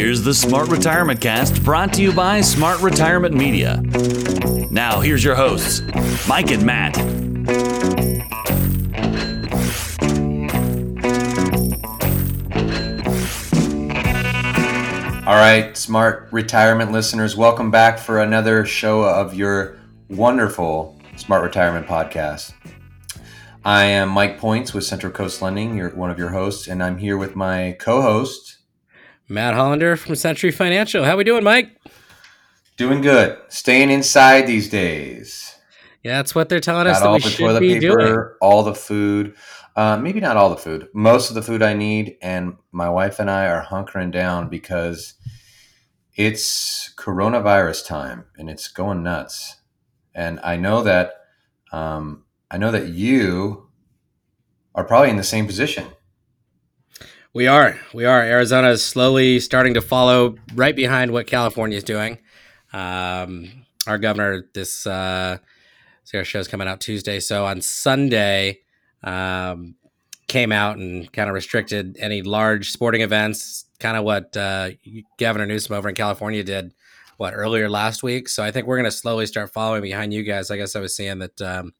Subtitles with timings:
[0.00, 3.82] Here's the Smart Retirement Cast brought to you by Smart Retirement Media.
[4.70, 5.82] Now, here's your hosts,
[6.26, 6.96] Mike and Matt.
[15.26, 19.76] All right, smart retirement listeners, welcome back for another show of your
[20.08, 22.54] wonderful Smart Retirement Podcast.
[23.66, 26.96] I am Mike Points with Central Coast Lending, you're one of your hosts, and I'm
[26.96, 28.59] here with my co-host
[29.30, 31.04] Matt Hollander from Century Financial.
[31.04, 31.80] How we doing, Mike?
[32.76, 33.38] Doing good.
[33.48, 35.54] Staying inside these days.
[36.02, 38.24] Yeah, that's what they're telling us that all we the should toilet be paper, doing.
[38.40, 39.36] all the food.
[39.76, 40.88] Uh, maybe not all the food.
[40.92, 45.14] Most of the food I need, and my wife and I are hunkering down because
[46.16, 49.58] it's coronavirus time and it's going nuts.
[50.12, 51.12] And I know that
[51.70, 53.68] um, I know that you
[54.74, 55.86] are probably in the same position.
[57.32, 57.78] We are.
[57.94, 58.20] We are.
[58.20, 62.18] Arizona is slowly starting to follow right behind what California is doing.
[62.72, 65.38] Um, our governor, this uh,
[66.02, 67.20] so our show's coming out Tuesday.
[67.20, 68.62] So on Sunday,
[69.04, 69.76] um,
[70.26, 74.70] came out and kind of restricted any large sporting events, kind of what uh,
[75.16, 76.74] Governor Newsom over in California did,
[77.16, 78.28] what earlier last week.
[78.28, 80.50] So I think we're going to slowly start following behind you guys.
[80.50, 81.74] I guess I was seeing that um,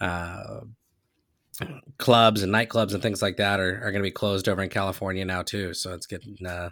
[0.00, 0.62] uh,
[1.98, 4.68] clubs and nightclubs and things like that are, are going to be closed over in
[4.68, 5.74] California now too.
[5.74, 6.70] So it's getting uh,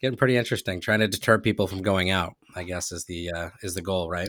[0.00, 0.80] getting pretty interesting.
[0.80, 4.08] Trying to deter people from going out, I guess, is the uh, is the goal,
[4.08, 4.28] right?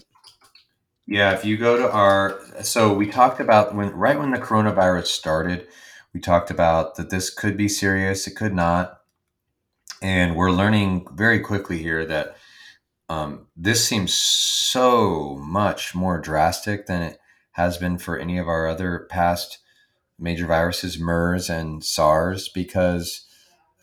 [1.08, 5.08] Yeah, if you go to our so we talked about when right when the coronavirus
[5.08, 5.68] started,
[6.14, 9.02] we talked about that this could be serious, it could not.
[10.02, 12.36] And we're learning very quickly here that
[13.08, 17.20] um, this seems so much more drastic than it
[17.56, 19.60] has been for any of our other past
[20.20, 23.26] major viruses, MERS and SARS, because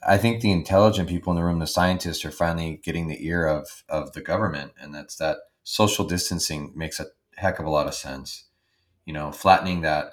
[0.06, 3.47] I think the intelligent people in the room, the scientists, are finally getting the ear
[3.47, 7.06] of of the government, and that's that social distancing makes a
[7.37, 8.44] heck of a lot of sense.
[9.06, 10.12] You know, flattening that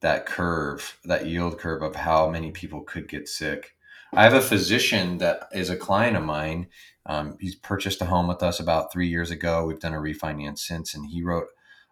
[0.00, 3.72] that curve, that yield curve of how many people could get sick.
[4.12, 6.68] I have a physician that is a client of mine.
[7.06, 9.64] Um, he's purchased a home with us about three years ago.
[9.64, 11.46] We've done a refinance since, and he wrote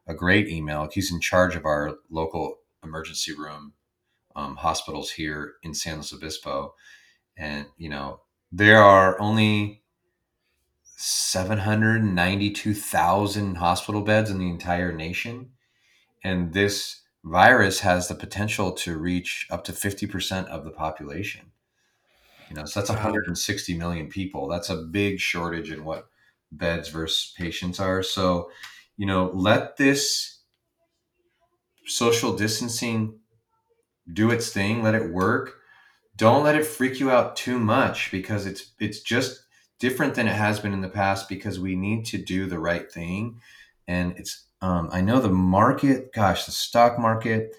[0.09, 0.89] a great email.
[0.93, 3.75] He's in charge of our local emergency room
[4.35, 6.75] um, hospitals here in San Luis Obispo,
[7.37, 8.21] and you know
[8.51, 9.83] there are only
[11.01, 15.51] 792,000 hospital beds in the entire nation.
[16.25, 21.53] And this virus has the potential to reach up to 50% of the population.
[22.49, 24.49] You know, so that's 160 million people.
[24.49, 26.09] That's a big shortage in what
[26.51, 28.03] beds versus patients are.
[28.03, 28.51] So,
[28.99, 30.41] you know, let this
[31.87, 33.19] social distancing
[34.13, 35.55] do its thing, let it work.
[36.17, 39.45] Don't let it freak you out too much because it's it's just
[39.79, 42.91] different than it has been in the past because we need to do the right
[42.91, 43.41] thing.
[43.87, 47.55] And it's, um, I know the market, gosh, the stock market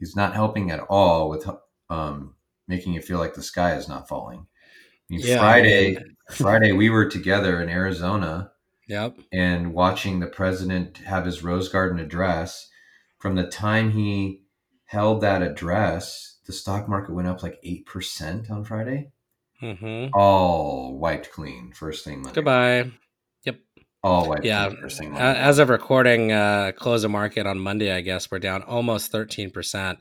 [0.00, 1.48] is not helping at all with
[1.90, 2.34] um,
[2.68, 4.46] making you feel like the sky is not falling.
[4.46, 5.98] I mean, Yeah, Friday,
[6.30, 8.52] Friday, we were together in Arizona
[8.88, 9.16] Yep.
[9.32, 12.68] and watching the president have his Rose Garden address.
[13.18, 14.42] From the time he
[14.86, 19.10] held that address, the stock market went up like 8% on Friday
[19.62, 20.10] Mm-hmm.
[20.12, 22.34] all wiped clean first thing Monday.
[22.34, 22.90] Goodbye.
[23.44, 23.60] Yep.
[24.02, 24.66] All wiped Yeah.
[24.68, 25.38] clean first thing Monday.
[25.40, 29.50] As of recording, uh, close of market on Monday, I guess we're down almost thirteen
[29.50, 30.00] percent.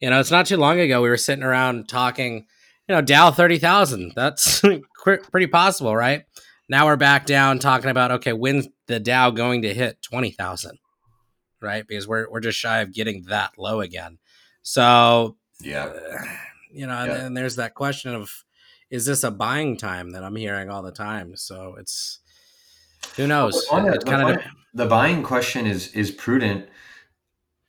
[0.00, 2.46] You know, it's not too long ago we were sitting around talking.
[2.88, 4.12] You know, Dow thirty thousand.
[4.14, 4.60] That's
[5.32, 6.22] pretty possible, right?
[6.70, 10.78] Now we're back down talking about okay, when's the Dow going to hit twenty thousand?
[11.60, 14.18] Right, because we're we're just shy of getting that low again.
[14.62, 15.86] So yeah.
[15.86, 16.24] uh,
[16.70, 17.18] you know, and Yeah.
[17.18, 18.44] then there's that question of
[18.88, 21.34] is this a buying time that I'm hearing all the time?
[21.34, 22.20] So it's
[23.16, 23.66] who knows?
[23.68, 26.68] the It the kind of The buying question is is prudent.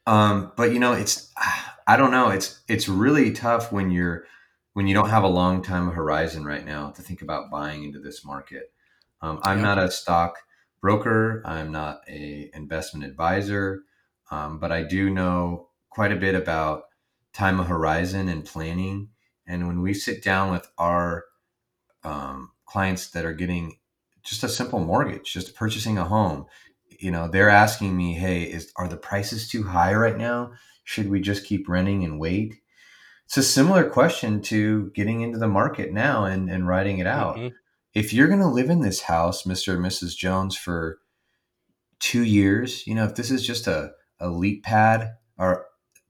[0.06, 1.34] Um, but you know, it's
[1.88, 2.30] I don't know.
[2.30, 4.26] It's it's really tough when you're
[4.74, 8.00] when you don't have a long time horizon right now to think about buying into
[8.00, 8.71] this market.
[9.22, 9.64] Um, I'm Yeah.
[9.64, 10.38] not a stock
[10.82, 11.42] broker.
[11.46, 13.84] I'm not a investment advisor,
[14.32, 16.84] um, but I do know quite a bit about
[17.34, 19.10] time of horizon and planning.
[19.46, 21.26] And when we sit down with our
[22.04, 23.78] um, clients that are getting
[24.24, 26.46] just a simple mortgage, just purchasing a home,
[26.90, 30.54] you know, they're asking me, "Hey, is are the prices too high right now?
[30.84, 32.62] Should we just keep renting and wait?"
[33.26, 37.38] It's a similar question to getting into the market now and, and writing it out.
[37.38, 37.61] Mhm.
[37.94, 39.74] If you're going to live in this house, Mr.
[39.74, 40.16] and Mrs.
[40.16, 41.00] Jones, for
[42.00, 45.66] two years, you know, if this is just a, a leap pad or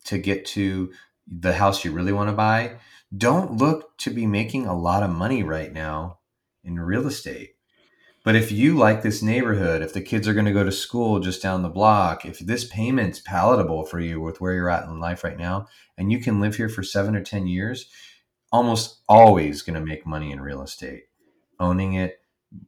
[0.05, 0.91] to get to
[1.27, 2.77] the house you really want to buy,
[3.15, 6.19] don't look to be making a lot of money right now
[6.63, 7.55] in real estate.
[8.23, 11.19] But if you like this neighborhood, if the kids are going to go to school
[11.19, 14.99] just down the block, if this payment's palatable for you with where you're at in
[14.99, 15.67] life right now,
[15.97, 17.89] and you can live here for seven or 10 years,
[18.51, 21.05] almost always going to make money in real estate.
[21.61, 22.19] Owning it,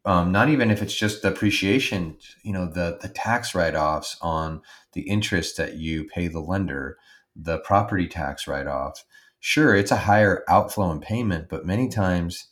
[0.05, 4.17] um, not even if it's just the appreciation, you know, the, the tax write offs
[4.21, 4.61] on
[4.93, 6.97] the interest that you pay the lender,
[7.35, 9.03] the property tax write off.
[9.39, 12.47] Sure, it's a higher outflow and payment, but many times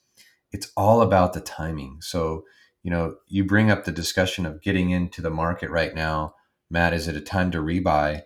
[0.51, 1.99] it's all about the timing.
[2.01, 2.43] So,
[2.83, 6.35] you know, you bring up the discussion of getting into the market right now.
[6.69, 8.23] Matt, is it a time to rebuy?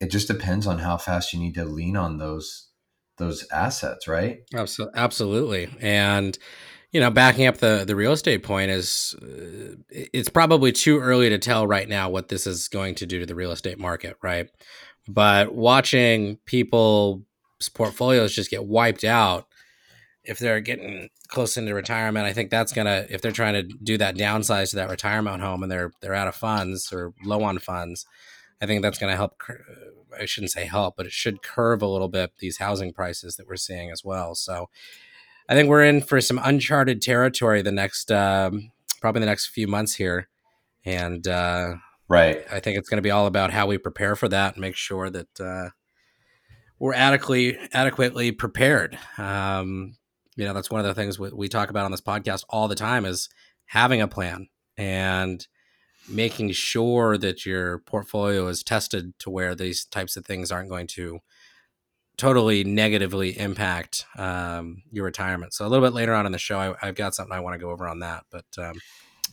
[0.00, 2.68] It just depends on how fast you need to lean on those
[3.18, 4.40] those assets, right?
[4.94, 5.68] Absolutely.
[5.78, 6.38] And
[6.92, 11.28] you know, backing up the the real estate point is uh, it's probably too early
[11.28, 14.16] to tell right now what this is going to do to the real estate market,
[14.22, 14.48] right?
[15.08, 17.22] But watching people's
[17.74, 19.46] portfolios just get wiped out
[20.24, 23.98] if they're getting close into retirement, I think that's gonna if they're trying to do
[23.98, 27.58] that downsize to that retirement home and they're they're out of funds or low on
[27.58, 28.06] funds,
[28.60, 29.40] I think that's gonna help.
[30.18, 33.46] I shouldn't say help, but it should curve a little bit these housing prices that
[33.46, 34.34] we're seeing as well.
[34.34, 34.68] So,
[35.48, 38.70] I think we're in for some uncharted territory the next um,
[39.00, 40.28] probably the next few months here,
[40.84, 41.74] and uh,
[42.08, 42.44] right.
[42.50, 44.76] I think it's going to be all about how we prepare for that and make
[44.76, 45.40] sure that.
[45.40, 45.70] Uh,
[46.80, 48.98] we're adequately adequately prepared.
[49.18, 49.96] Um,
[50.36, 52.66] you know that's one of the things we, we talk about on this podcast all
[52.66, 53.28] the time is
[53.66, 55.46] having a plan and
[56.08, 60.86] making sure that your portfolio is tested to where these types of things aren't going
[60.86, 61.20] to
[62.20, 65.54] totally negatively impact um, your retirement.
[65.54, 67.54] So a little bit later on in the show, I, have got something I want
[67.54, 68.24] to go over on that.
[68.30, 68.74] But um,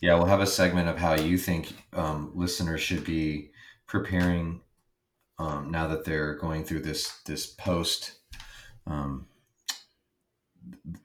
[0.01, 3.51] yeah, we'll have a segment of how you think um, listeners should be
[3.87, 4.61] preparing
[5.37, 8.19] um, now that they're going through this this post
[8.87, 9.27] um,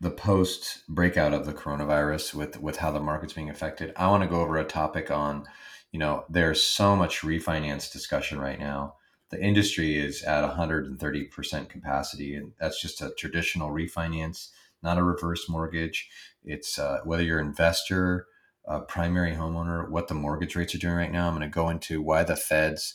[0.00, 4.23] the post breakout of the coronavirus with with how the market's being affected i want
[4.23, 5.44] to go over a topic on
[5.93, 8.94] you know there's so much refinance discussion right now
[9.32, 14.50] the industry is at 130% capacity and that's just a traditional refinance
[14.82, 16.08] not a reverse mortgage
[16.44, 18.26] it's uh, whether you're an investor
[18.67, 21.69] a primary homeowner what the mortgage rates are doing right now i'm going to go
[21.69, 22.94] into why the feds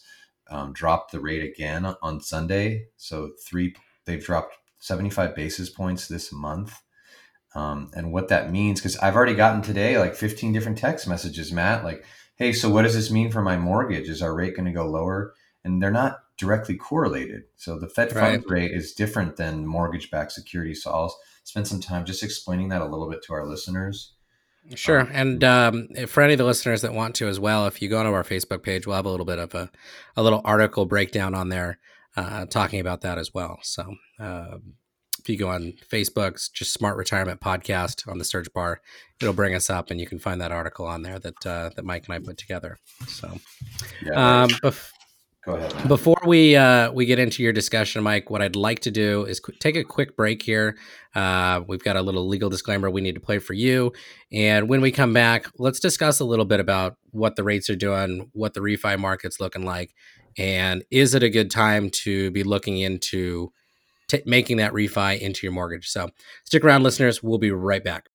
[0.50, 3.76] um, dropped the rate again on sunday so three
[4.06, 6.82] they've dropped 75 basis points this month.
[7.56, 11.52] Um, and what that means, because I've already gotten today like 15 different text messages,
[11.52, 12.04] Matt, like,
[12.36, 14.10] hey, so what does this mean for my mortgage?
[14.10, 15.34] Is our rate going to go lower?
[15.64, 17.44] And they're not directly correlated.
[17.56, 20.84] So the Fed funds rate is different than mortgage backed securities.
[20.84, 24.14] So I'll spend some time just explaining that a little bit to our listeners.
[24.76, 25.02] Sure.
[25.02, 27.90] Um, and um, for any of the listeners that want to as well, if you
[27.90, 29.72] go to our Facebook page, we'll have a little bit of a,
[30.16, 31.80] a little article breakdown on there
[32.18, 33.60] uh, talking about that as well.
[33.62, 34.74] So um,
[35.20, 38.82] if you go on Facebook, just Smart Retirement Podcast on the search bar,
[39.22, 41.86] it'll bring us up, and you can find that article on there that uh, that
[41.86, 42.78] Mike and I put together.
[43.08, 43.38] So,
[44.04, 44.92] yeah, um, bef-
[45.56, 45.88] ahead.
[45.88, 49.40] Before we uh, we get into your discussion, Mike, what I'd like to do is
[49.40, 50.78] qu- take a quick break here.
[51.16, 53.94] Uh, we've got a little legal disclaimer we need to play for you,
[54.32, 57.76] and when we come back, let's discuss a little bit about what the rates are
[57.76, 59.94] doing, what the refi market's looking like,
[60.38, 63.52] and is it a good time to be looking into
[64.08, 65.88] t- making that refi into your mortgage?
[65.88, 66.10] So
[66.46, 67.24] stick around, listeners.
[67.24, 68.08] We'll be right back.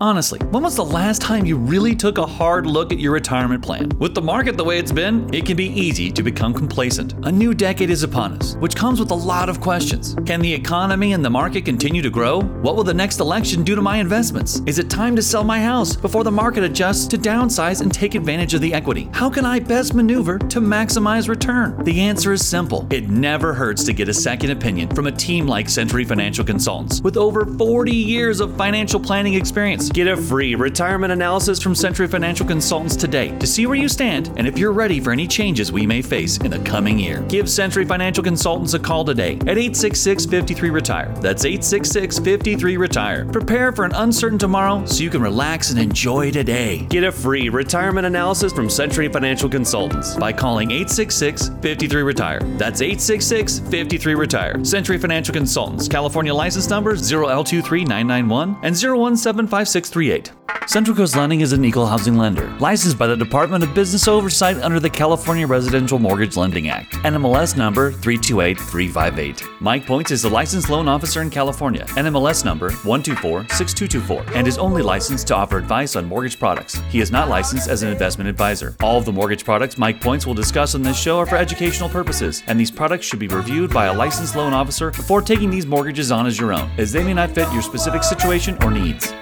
[0.00, 3.60] Honestly, when was the last time you really took a hard look at your retirement
[3.60, 3.88] plan?
[3.98, 7.14] With the market the way it's been, it can be easy to become complacent.
[7.26, 10.14] A new decade is upon us, which comes with a lot of questions.
[10.24, 12.42] Can the economy and the market continue to grow?
[12.42, 14.62] What will the next election do to my investments?
[14.66, 18.14] Is it time to sell my house before the market adjusts to downsize and take
[18.14, 19.10] advantage of the equity?
[19.12, 21.76] How can I best maneuver to maximize return?
[21.82, 22.86] The answer is simple.
[22.90, 27.00] It never hurts to get a second opinion from a team like Century Financial Consultants
[27.00, 29.87] with over 40 years of financial planning experience.
[29.90, 34.32] Get a free retirement analysis from Century Financial Consultants today to see where you stand
[34.36, 37.22] and if you're ready for any changes we may face in the coming year.
[37.28, 41.14] Give Century Financial Consultants a call today at 866 53 Retire.
[41.20, 43.24] That's 866 53 Retire.
[43.26, 46.86] Prepare for an uncertain tomorrow so you can relax and enjoy today.
[46.90, 52.40] Get a free retirement analysis from Century Financial Consultants by calling 866 53 Retire.
[52.58, 54.64] That's 866 53 Retire.
[54.64, 59.77] Century Financial Consultants, California license number 0L23991 and 01756.
[59.84, 60.37] 638.
[60.68, 64.58] Central Coast Lending is an equal housing lender, licensed by the Department of Business Oversight
[64.58, 69.60] under the California Residential Mortgage Lending Act, NMLS number 328358.
[69.60, 74.82] Mike Points is a licensed loan officer in California, NMLS number 1246224, and is only
[74.82, 76.74] licensed to offer advice on mortgage products.
[76.90, 78.76] He is not licensed as an investment advisor.
[78.82, 81.88] All of the mortgage products Mike Points will discuss on this show are for educational
[81.88, 85.64] purposes, and these products should be reviewed by a licensed loan officer before taking these
[85.64, 89.14] mortgages on as your own, as they may not fit your specific situation or needs.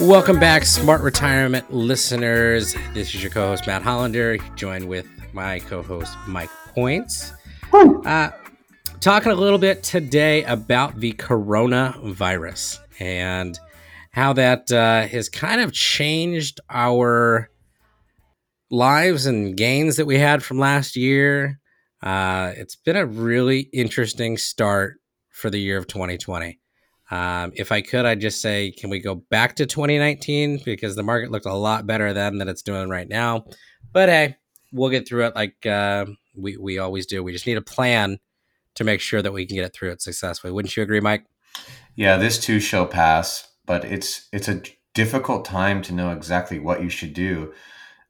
[0.00, 2.74] Welcome back, smart retirement listeners.
[2.92, 7.32] This is your co host, Matt Hollander, joined with my co host, Mike Points.
[7.72, 8.30] Uh,
[9.00, 12.80] talking a little bit today about the coronavirus.
[12.98, 13.58] And
[14.12, 17.50] how that uh, has kind of changed our
[18.70, 21.58] lives and gains that we had from last year.
[22.02, 24.96] Uh, it's been a really interesting start
[25.30, 26.58] for the year of 2020.
[27.10, 31.02] Um, if I could, I'd just say, can we go back to 2019 because the
[31.02, 33.44] market looked a lot better then than it's doing right now.
[33.92, 34.36] But hey,
[34.72, 37.22] we'll get through it like uh, we we always do.
[37.22, 38.18] We just need a plan
[38.76, 40.52] to make sure that we can get it through it successfully.
[40.52, 41.26] Wouldn't you agree, Mike?
[41.94, 44.62] Yeah, this too shall pass, but it's it's a
[44.94, 47.52] difficult time to know exactly what you should do.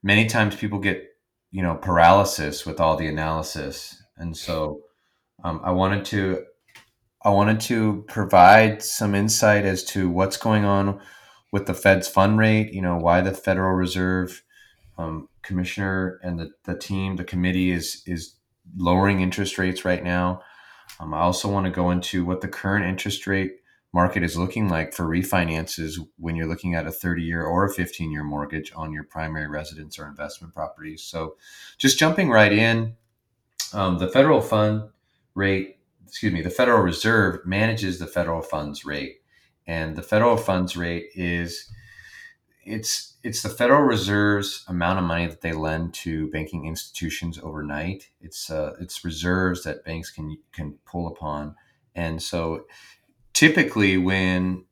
[0.02, 1.04] Many times people get
[1.50, 4.80] you know paralysis with all the analysis, and so
[5.44, 6.44] um, I wanted to
[7.24, 11.00] I wanted to provide some insight as to what's going on
[11.52, 12.72] with the Fed's fund rate.
[12.72, 14.42] You know, why the Federal Reserve
[14.98, 18.34] um, Commissioner and the, the team, the committee is is
[18.76, 20.42] lowering interest rates right now.
[20.98, 23.52] Um, I also want to go into what the current interest rate
[23.92, 27.72] market is looking like for refinances when you're looking at a 30 year or a
[27.72, 31.02] 15 year mortgage on your primary residence or investment properties.
[31.02, 31.36] So,
[31.78, 32.96] just jumping right in,
[33.72, 34.88] um, the federal fund
[35.34, 35.78] rate
[36.12, 39.22] excuse me, the Federal Reserve manages the federal funds rate,
[39.66, 41.72] and the federal funds rate is
[42.66, 48.10] it's it's the Federal Reserve's amount of money that they lend to banking institutions overnight.
[48.20, 51.56] It's uh, it's reserves that banks can can pull upon,
[51.94, 52.66] and so
[53.32, 54.64] typically when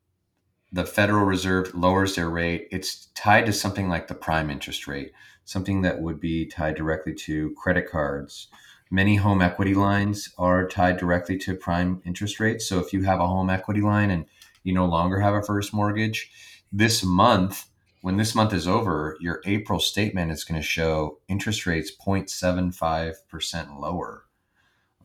[0.72, 5.12] the Federal Reserve lowers their rate, it's tied to something like the prime interest rate,
[5.44, 8.48] something that would be tied directly to credit cards,
[8.92, 12.66] Many home equity lines are tied directly to prime interest rates.
[12.66, 14.26] So if you have a home equity line and
[14.64, 16.28] you no longer have a first mortgage,
[16.72, 17.66] this month,
[18.00, 23.80] when this month is over, your April statement is going to show interest rates 0.75%
[23.80, 24.24] lower,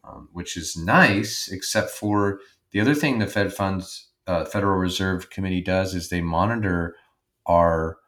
[0.04, 2.40] um, which is nice, except for
[2.75, 6.98] the other thing the Fed funds, uh, Federal Reserve Committee does is they monitor
[7.46, 8.00] our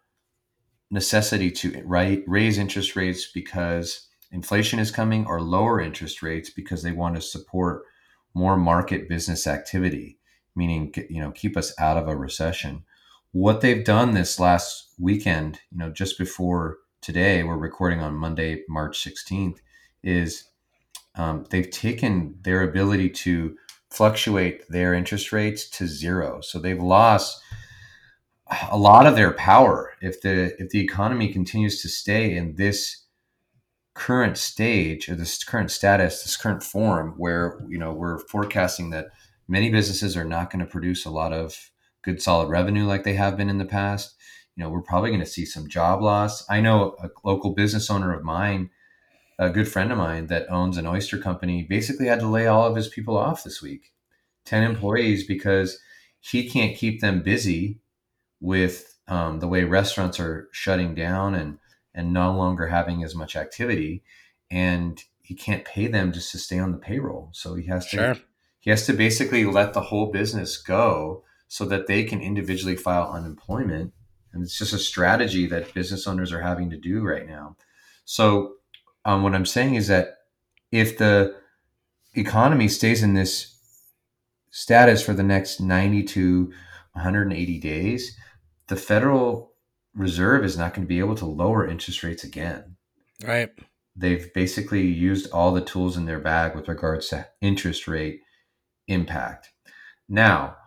[0.92, 6.92] necessity to raise interest rates because inflation is coming or lower interest rates because they
[6.92, 7.84] want to support
[8.34, 10.20] more market business activity
[10.54, 12.84] meaning you know keep us out of a recession.
[13.32, 18.64] What they've done this last weekend you know just before today we're recording on monday
[18.68, 19.60] march 16th
[20.04, 20.50] is
[21.16, 23.56] um, they've taken their ability to
[23.90, 27.42] fluctuate their interest rates to zero so they've lost
[28.72, 33.08] a lot of their power if the if the economy continues to stay in this
[33.98, 39.08] current stage or this current status, this current form where you know we're forecasting that
[39.48, 41.72] many businesses are not going to produce a lot of
[42.04, 44.16] good solid revenue like they have been in the past.
[44.56, 46.48] You know, we're probably going to see some job loss.
[46.50, 48.70] I know a local business owner of mine,
[49.40, 52.66] a good friend of mine that owns an oyster company, basically had to lay all
[52.66, 53.94] of his people off this week.
[54.46, 55.80] 10 employees because
[56.20, 57.80] he can't keep them busy
[58.40, 61.60] with um, the way restaurants are shutting down and
[61.94, 64.04] and no longer having as much activity
[64.52, 67.98] and he can't pay them just to stay on the payroll so he has to
[67.98, 68.16] sure.
[68.60, 73.12] he has to basically let the whole business go so that they can individually file
[73.12, 73.94] unemployment
[74.32, 77.56] and it's just a strategy that business owners are having to do right now
[78.06, 78.54] so
[79.08, 80.20] um, what i'm saying is that
[80.72, 81.36] if the
[82.14, 83.56] economy stays in this
[84.52, 86.54] status for the next 90 to
[86.94, 88.16] 180 days
[88.68, 89.48] the federal
[89.98, 92.76] Reserve is not going to be able to lower interest rates again.
[93.24, 93.50] Right.
[93.96, 98.22] They've basically used all the tools in their bag with regards to interest rate
[98.88, 99.50] impact.
[100.08, 100.58] Now,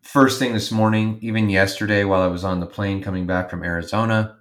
[0.00, 3.64] first thing this morning, even yesterday while I was on the plane coming back from
[3.64, 4.35] Arizona,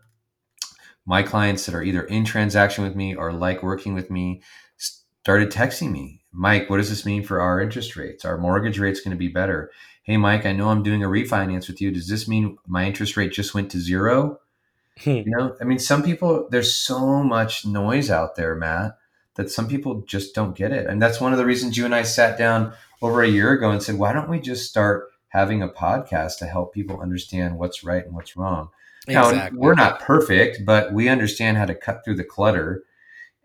[1.06, 4.42] my clients that are either in transaction with me or like working with me
[4.78, 8.26] started texting me, Mike, what does this mean for our interest rates?
[8.26, 9.72] Our mortgage rate's going to be better
[10.06, 11.90] hey, Mike, I know I'm doing a refinance with you.
[11.90, 14.40] Does this mean my interest rate just went to zero?
[15.00, 15.10] Hmm.
[15.10, 18.98] You know, I mean, some people, there's so much noise out there, Matt,
[19.34, 20.86] that some people just don't get it.
[20.86, 23.72] And that's one of the reasons you and I sat down over a year ago
[23.72, 27.84] and said, why don't we just start having a podcast to help people understand what's
[27.84, 28.70] right and what's wrong?
[29.08, 29.38] Exactly.
[29.38, 32.84] Now, we're not perfect, but we understand how to cut through the clutter.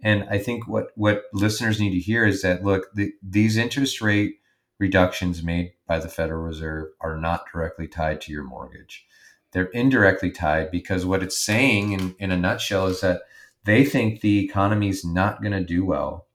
[0.02, 4.00] And I think what, what listeners need to hear is that, look, the, these interest
[4.00, 4.36] rate
[4.78, 9.06] reductions made by the Federal Reserve are not directly tied to your mortgage.
[9.52, 13.22] They're indirectly tied because what it's saying in, in a nutshell is that
[13.64, 16.26] they think the economy is not going to do well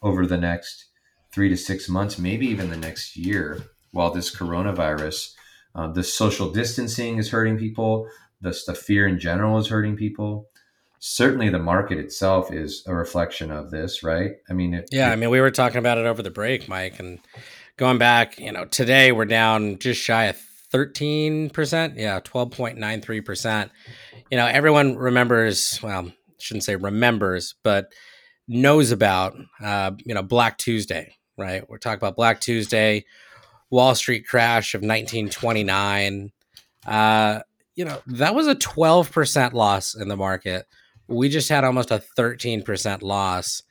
[0.00, 0.86] over the next
[1.30, 5.34] three to six months, maybe even the next year, while this coronavirus
[5.76, 8.06] Uh, the social distancing is hurting people.
[8.44, 10.48] The, the fear in general is hurting people.
[11.00, 14.32] Certainly, the market itself is a reflection of this, right?
[14.48, 16.68] I mean, it, Yeah, it- I mean, we were talking about it over the break,
[16.68, 17.18] Mike, and
[17.76, 20.38] going back, you know, today we're down just shy of
[20.72, 21.94] 13%.
[21.98, 23.70] Yeah, 12.93%.
[24.30, 27.92] You know, everyone remembers, well, shouldn't say remembers, but
[28.48, 31.68] knows about, uh, you know, Black Tuesday, right?
[31.68, 33.04] We're talking about Black Tuesday,
[33.70, 36.30] Wall Street crash of 1929.
[36.86, 37.40] Uh,
[37.76, 40.66] you know, that was a 12% loss in the market.
[41.08, 43.62] We just had almost a 13% loss.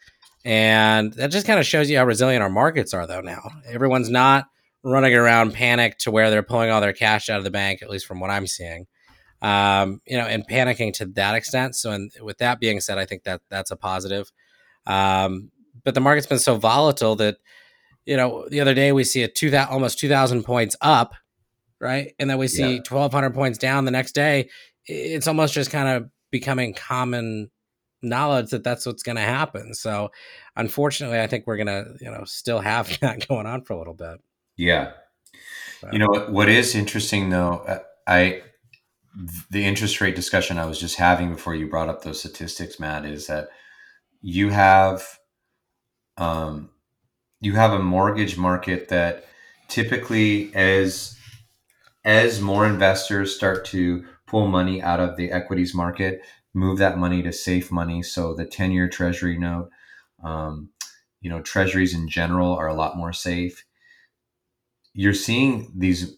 [0.46, 3.22] And that just kind of shows you how resilient our markets are, though.
[3.22, 4.46] Now everyone's not
[4.84, 7.90] running around panicked to where they're pulling all their cash out of the bank, at
[7.90, 8.86] least from what I'm seeing.
[9.42, 11.76] Um, you know, and panicking to that extent.
[11.76, 14.32] So, and with that being said, I think that that's a positive.
[14.86, 15.52] Um,
[15.84, 17.38] but the market's been so volatile that
[18.06, 21.14] you know the other day we see a two almost two thousand points up,
[21.84, 22.82] right, and then we see Yeah.
[22.84, 24.50] twelve hundred points down the next day.
[24.86, 27.50] It's almost just kind of becoming common
[28.02, 29.74] knowledge that that's what's going to happen.
[29.74, 30.10] So,
[30.56, 33.78] unfortunately, I think we're going to, you know, still have that going on for a
[33.78, 34.20] little bit.
[34.58, 34.92] yeah.
[35.80, 36.32] So, You know what?
[36.32, 38.42] What is interesting though, uh, I
[39.52, 43.06] the interest rate discussion I was just having before you brought up those statistics, Matt,
[43.06, 43.50] is that
[44.22, 45.04] you have
[46.18, 46.70] um,
[47.42, 49.25] you have a mortgage market that
[49.68, 51.18] typically as
[52.06, 56.22] as more investors start to pull money out of the equities market,
[56.54, 58.04] move that money to safe money.
[58.04, 59.70] So the ten year Treasury note,
[60.24, 60.70] um,
[61.22, 63.66] you know, Treasuries in general are a lot more safe.
[64.94, 66.18] You're seeing these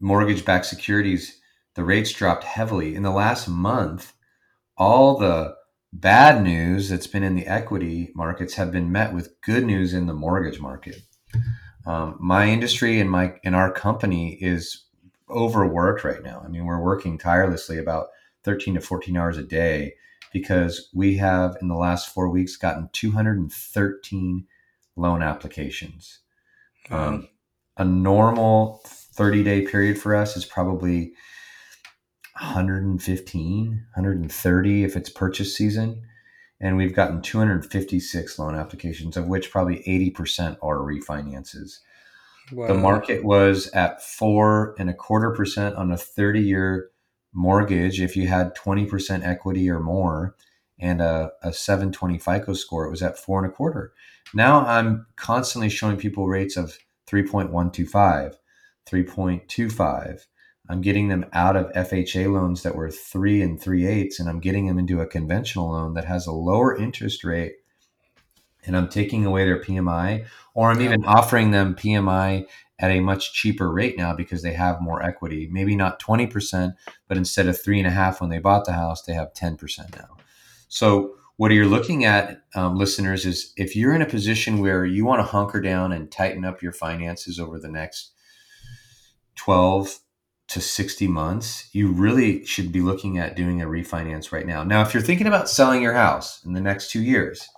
[0.00, 1.40] mortgage backed securities,
[1.74, 2.94] the rates dropped heavily.
[2.94, 4.12] In the last month,
[4.76, 5.54] all the
[5.92, 10.06] bad news that's been in the equity markets have been met with good news in
[10.06, 10.96] the mortgage market.
[11.86, 14.84] Um, my industry and my and our company is
[15.30, 16.42] overworked right now.
[16.44, 18.08] I mean, we're working tirelessly about
[18.44, 19.94] 13 to 14 hours a day
[20.32, 24.46] because we have in the last four weeks gotten 213
[24.96, 26.20] loan applications.
[26.90, 27.28] Um,
[27.76, 31.12] a normal 30 day period for us is probably
[32.40, 36.02] 115, 130 if it's purchase season.
[36.60, 41.78] And we've gotten 256 loan applications, of which probably 80% are refinances.
[42.50, 46.90] The market was at four and a quarter percent on a 30 year
[47.32, 48.00] mortgage.
[48.00, 50.34] If you had 20% equity or more
[50.78, 53.92] and a, a 720 FICO score, it was at four and a quarter.
[54.34, 58.34] Now I'm constantly showing people rates of 3.125,
[58.88, 60.26] 3.25.
[60.68, 64.38] I'm getting them out of FHA loans that were three and three eighths, and I'm
[64.38, 67.54] getting them into a conventional loan that has a lower interest rate.
[68.66, 72.46] And I'm taking away their PMI, or I'm even offering them PMI
[72.78, 75.48] at a much cheaper rate now because they have more equity.
[75.50, 76.74] Maybe not 20%,
[77.08, 79.96] but instead of three and a half when they bought the house, they have 10%
[79.96, 80.16] now.
[80.68, 85.06] So, what you're looking at, um, listeners, is if you're in a position where you
[85.06, 88.12] want to hunker down and tighten up your finances over the next
[89.36, 90.00] 12
[90.48, 94.64] to 60 months, you really should be looking at doing a refinance right now.
[94.64, 97.48] Now, if you're thinking about selling your house in the next two years,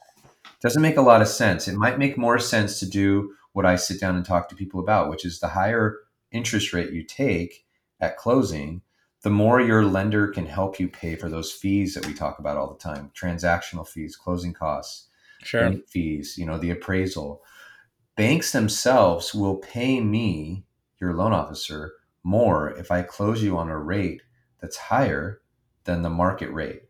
[0.63, 1.69] doesn't make a lot of sense.
[1.69, 4.81] It might make more sense to do what I sit down and talk to people
[4.81, 5.99] about, which is the higher
[6.31, 7.65] interest rate you take
[8.01, 8.83] at closing,
[9.23, 12.57] the more your lender can help you pay for those fees that we talk about
[12.57, 15.09] all the time transactional fees, closing costs,
[15.43, 15.75] sure.
[15.87, 17.43] fees, you know, the appraisal.
[18.17, 20.65] Banks themselves will pay me,
[21.01, 21.93] your loan officer,
[22.25, 24.23] more if I close you on a rate
[24.61, 25.41] that's higher
[25.85, 26.83] than the market rate.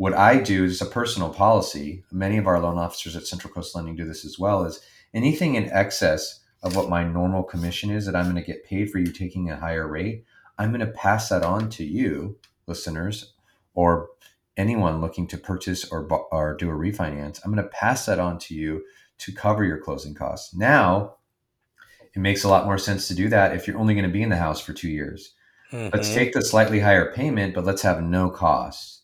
[0.00, 2.04] What I do is a personal policy.
[2.10, 4.64] Many of our loan officers at Central Coast Lending do this as well.
[4.64, 4.80] Is
[5.12, 8.90] anything in excess of what my normal commission is that I'm going to get paid
[8.90, 10.24] for you taking a higher rate,
[10.56, 13.34] I'm going to pass that on to you, listeners,
[13.74, 14.08] or
[14.56, 17.38] anyone looking to purchase or or do a refinance.
[17.44, 18.82] I'm going to pass that on to you
[19.18, 20.54] to cover your closing costs.
[20.54, 21.16] Now,
[22.14, 24.22] it makes a lot more sense to do that if you're only going to be
[24.22, 25.34] in the house for two years.
[25.70, 26.14] Let's Mhm.
[26.14, 28.99] take the slightly higher payment, but let's have no costs.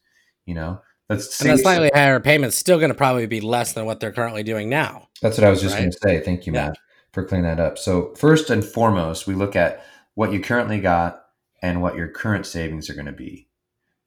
[0.46, 0.80] You know,
[1.10, 4.12] let's and save- slightly higher payment's still going to probably be less than what they're
[4.12, 5.08] currently doing now.
[5.20, 5.80] That's what I was just Right?
[5.80, 6.20] going to say.
[6.20, 6.68] Thank you, Yeah.
[6.68, 6.78] Matt,
[7.12, 7.78] for clearing that up.
[7.78, 11.22] So, first and foremost, we look at what you currently got
[11.62, 13.48] and what your current savings are going to be.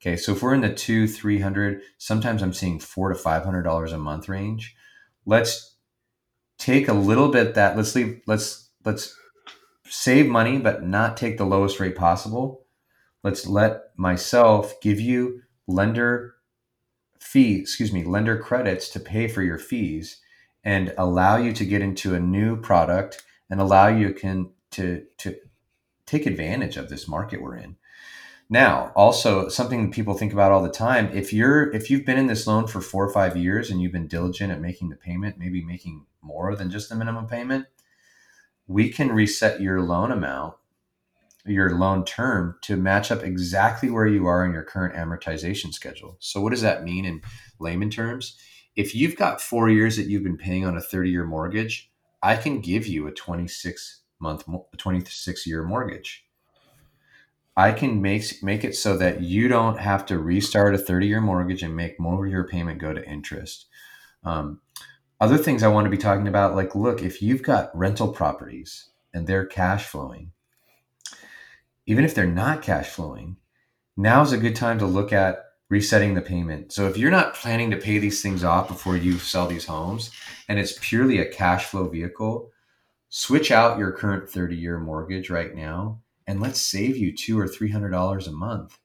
[0.02, 3.44] Okay, so if we're in the two, three hundred, sometimes I'm seeing four to five
[3.44, 4.74] hundred dollars a month range.
[5.26, 5.76] Let's
[6.58, 9.14] take a little bit that let's leave let's let's
[9.84, 12.64] save money, but not take the lowest rate possible.
[13.22, 16.34] Let's let myself give you lender
[17.18, 20.20] fee, excuse me, lender credits to pay for your fees
[20.64, 25.36] and allow you to get into a new product and allow you can to to
[26.06, 27.76] take advantage of this market we're in.
[28.48, 32.26] Now, also something people think about all the time, if you're if you've been in
[32.26, 35.38] this loan for 4 or 5 years and you've been diligent at making the payment,
[35.38, 37.66] maybe making more than just the minimum payment,
[38.66, 40.54] we can reset your loan amount,
[41.50, 46.16] your loan term to match up exactly where you are in your current amortization schedule.
[46.20, 47.22] So what does that mean in
[47.58, 48.38] layman terms?
[48.76, 51.90] If you've got 4 years that you've been paying on a 30-year mortgage,
[52.22, 54.44] I can give you a 26 month
[54.76, 56.24] 26 year mortgage
[57.56, 61.20] I can make make it so that you don't have to restart a 30 year
[61.20, 63.66] mortgage and make more of your payment go to interest.
[64.24, 64.60] Um,
[65.20, 68.88] other things I want to be talking about, like, look, if you've got rental properties
[69.12, 70.32] and they're cash flowing,
[71.90, 73.36] even if they're not cash flowing,
[73.96, 76.72] now's a good time to look at resetting the payment.
[76.72, 80.12] So if you're not planning to pay these things off before you sell these homes
[80.48, 82.52] and it's purely a cash flow vehicle,
[83.08, 87.48] switch out your current 30 year mortgage right now and let's save you two or
[87.48, 88.78] three hundred dollars a month.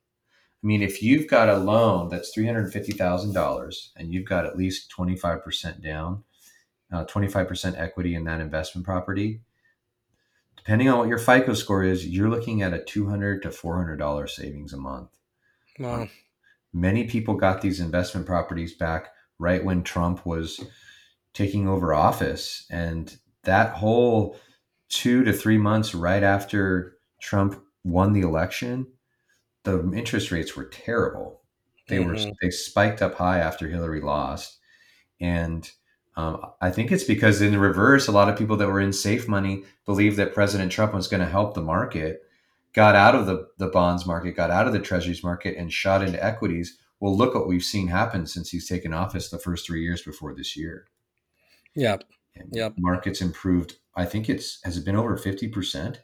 [0.64, 4.28] I mean, if you've got a loan that's three hundred fifty thousand dollars and you've
[4.28, 6.24] got at least twenty five percent down,
[6.92, 9.42] uh, twenty five percent equity in that investment property,
[10.66, 13.76] depending on what your FICO score is, you're looking at a two hundred to four
[13.76, 15.10] hundred dollars savings a month.
[15.78, 16.08] Wow.
[16.72, 20.60] Many people got these investment properties back right when Trump was
[21.32, 24.36] taking over office, and that whole
[24.88, 28.88] two to three months right after Trump won the election,
[29.62, 31.42] the interest rates were terrible.
[31.86, 32.08] They mm-hmm.
[32.08, 34.58] were they spiked up high after Hillary lost,
[35.20, 35.70] and
[36.16, 38.92] um, I think it's because in the reverse, a lot of people that were in
[38.92, 42.22] safe money believed that President Trump was going to help the market,
[42.72, 46.02] got out of the the bonds market, got out of the treasuries market, and shot
[46.02, 46.78] into equities.
[47.00, 50.34] Well, look what we've seen happen since he's taken office the first three years before
[50.34, 50.86] this year.
[51.74, 52.04] Yep.
[52.52, 52.74] Yep.
[52.78, 53.76] Markets improved.
[53.94, 56.00] I think it's has it been over fifty percent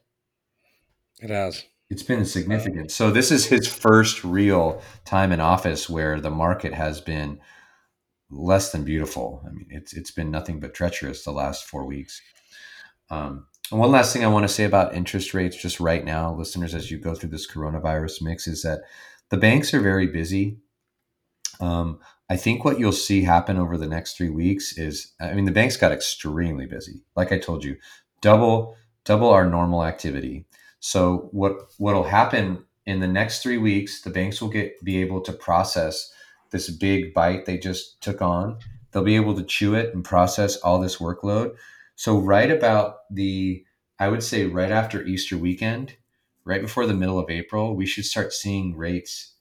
[1.22, 1.64] it has.
[1.88, 2.90] It's been significant.
[2.90, 7.38] So this is his first real time in office where the market has been
[8.32, 9.44] less than beautiful.
[9.46, 12.20] I mean, it's it's been nothing but treacherous the last four weeks.
[13.10, 16.34] Um, and one last thing I want to say about interest rates, just right now,
[16.34, 18.80] listeners, as you go through this coronavirus mix, is that
[19.28, 20.58] the banks are very busy.
[21.60, 25.44] Um, I think what you'll see happen over the next three weeks is, I mean,
[25.44, 27.02] the banks got extremely busy.
[27.14, 27.76] Like I told you,
[28.20, 30.46] double double our normal activity.
[30.80, 35.20] So what what'll happen in the next three weeks, the banks will get be able
[35.22, 36.12] to process
[36.52, 38.58] this big bite they just took on.
[38.92, 41.56] They'll be able to chew it and process all this workload.
[41.96, 43.64] So right about the
[43.98, 45.96] I would say right after Easter weekend,
[46.44, 49.34] right before the middle of April, we should start seeing rates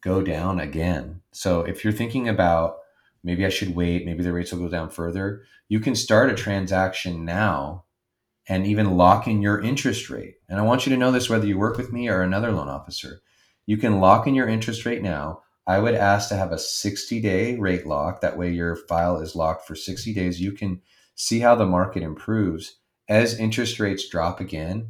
[0.00, 1.20] go down again.
[1.32, 2.76] So if you're thinking about
[3.24, 6.34] maybe I should wait, maybe the rates will go down further, you can start a
[6.34, 7.84] transaction now
[8.48, 10.36] and even lock in your interest rate.
[10.48, 12.68] And I want you to know this whether you work with me or another loan
[12.68, 13.20] officer.
[13.66, 15.42] You can lock in your interest rate now.
[15.68, 18.22] I would ask to have a 60 day rate lock.
[18.22, 20.40] That way, your file is locked for 60 days.
[20.40, 20.80] You can
[21.14, 22.78] see how the market improves.
[23.06, 24.88] As interest rates drop again,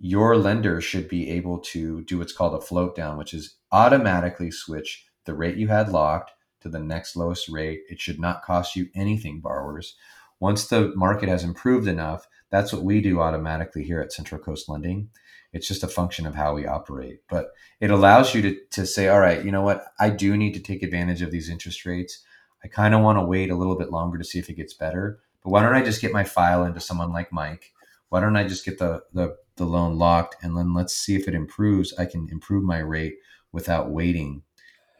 [0.00, 4.50] your lender should be able to do what's called a float down, which is automatically
[4.50, 7.82] switch the rate you had locked to the next lowest rate.
[7.88, 9.94] It should not cost you anything, borrowers.
[10.40, 14.68] Once the market has improved enough, that's what we do automatically here at Central Coast
[14.68, 15.08] Lending.
[15.56, 17.20] It's just a function of how we operate.
[17.28, 19.86] But it allows you to, to say, all right, you know what?
[19.98, 22.22] I do need to take advantage of these interest rates.
[22.62, 24.74] I kind of want to wait a little bit longer to see if it gets
[24.74, 25.18] better.
[25.42, 27.72] But why don't I just get my file into someone like Mike?
[28.10, 31.26] Why don't I just get the, the, the loan locked and then let's see if
[31.26, 31.94] it improves?
[31.98, 33.16] I can improve my rate
[33.50, 34.42] without waiting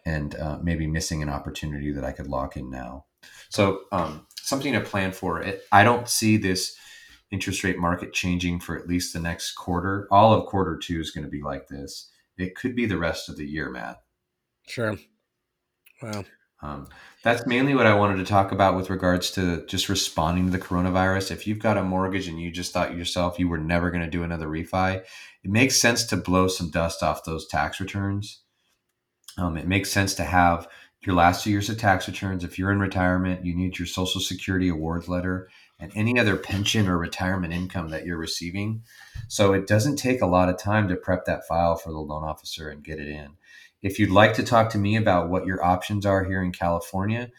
[0.06, 3.04] and uh, maybe missing an opportunity that I could lock in now.
[3.50, 5.42] So um, something to plan for.
[5.42, 6.78] It, I don't see this
[7.30, 10.06] interest rate market changing for at least the next quarter.
[10.10, 12.10] All of quarter two is going to be like this.
[12.38, 14.02] It could be the rest of the year, Matt.
[14.66, 14.96] Sure.
[16.02, 16.24] Wow.
[16.62, 16.88] Um,
[17.22, 20.64] that's mainly what I wanted to talk about with regards to just responding to the
[20.64, 21.30] coronavirus.
[21.30, 24.10] If you've got a mortgage and you just thought yourself you were never going to
[24.10, 28.42] do another refi, it makes sense to blow some dust off those tax returns.
[29.38, 30.66] Um, it makes sense to have
[31.02, 32.42] your last two years of tax returns.
[32.42, 36.88] If you're in retirement, you need your Social Security award letter and any other pension
[36.88, 38.82] or retirement income that you're receiving.
[39.28, 42.24] So it doesn't take a lot of time to prep that file for the loan
[42.24, 43.32] officer and get it in.
[43.82, 47.30] If you'd like to talk to me about what your options are here in California,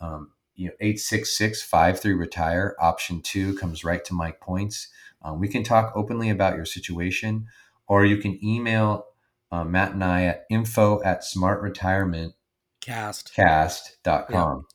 [0.00, 4.88] um, you know, 866 53 retire option two comes right to Mike Points.
[5.22, 7.46] Um, we can talk openly about your situation,
[7.86, 9.06] or you can email
[9.50, 12.34] uh, Matt and I at info at smartretirementcast.com.
[13.34, 14.66] Cast.com.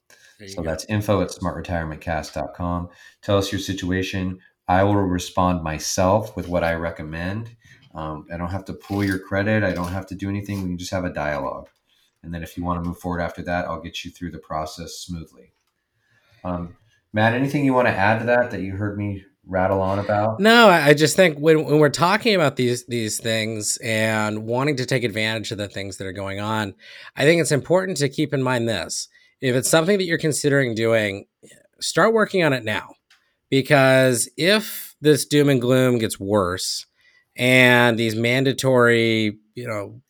[0.47, 0.69] So go.
[0.69, 2.89] that's info at smartretirementcast.com.
[3.21, 4.39] Tell us your situation.
[4.67, 7.55] I will respond myself with what I recommend.
[7.93, 9.63] Um, I don't have to pull your credit.
[9.63, 10.63] I don't have to do anything.
[10.63, 11.69] We can just have a dialogue.
[12.23, 14.39] And then if you want to move forward after that, I'll get you through the
[14.39, 15.53] process smoothly.
[16.43, 16.77] Um,
[17.11, 20.39] Matt, anything you want to add to that that you heard me rattle on about?
[20.39, 24.85] No, I just think when, when we're talking about these these things and wanting to
[24.85, 26.73] take advantage of the things that are going on,
[27.15, 29.09] I think it's important to keep in mind this.
[29.43, 31.25] If it's something that you're considering doing,
[31.81, 32.95] start working on it now.
[33.49, 36.85] Because if this doom and gloom gets worse
[37.35, 40.01] and these mandatory, you know,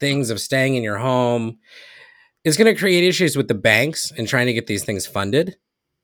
[0.00, 1.58] things of staying in your home
[2.44, 5.56] is going to create issues with the banks and trying to get these things funded